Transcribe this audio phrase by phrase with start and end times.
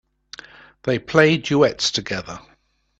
[0.81, 2.39] They play duets together.